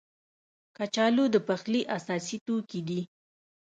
[0.77, 3.01] کچالو د پخلي اساسي توکي دي